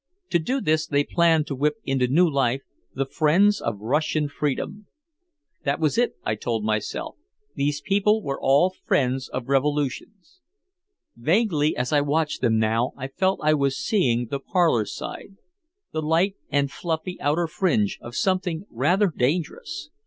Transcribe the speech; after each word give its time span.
To 0.31 0.39
do 0.39 0.59
this 0.61 0.87
they 0.87 1.03
planned 1.03 1.45
to 1.45 1.53
whip 1.55 1.75
into 1.83 2.07
new 2.07 2.27
life 2.27 2.63
"The 2.95 3.05
Friends 3.05 3.61
of 3.61 3.77
Russian 3.79 4.29
Freedom." 4.29 4.87
That 5.63 5.79
was 5.79 5.95
it, 5.95 6.15
I 6.25 6.33
told 6.33 6.65
myself, 6.65 7.17
these 7.53 7.81
people 7.81 8.23
were 8.23 8.41
all 8.41 8.73
friends 8.83 9.29
of 9.29 9.47
revolutions. 9.47 10.39
Vaguely 11.15 11.77
as 11.77 11.93
I 11.93 12.01
watched 12.01 12.41
them 12.41 12.57
now 12.57 12.93
I 12.97 13.09
felt 13.09 13.41
I 13.43 13.53
was 13.53 13.77
seeing 13.77 14.25
the 14.31 14.39
parlor 14.39 14.85
side, 14.87 15.37
the 15.91 16.01
light 16.01 16.35
and 16.49 16.71
fluffy 16.71 17.21
outer 17.21 17.45
fringe, 17.45 17.99
of 18.01 18.15
something 18.15 18.65
rather 18.71 19.13
dangerous. 19.15 19.91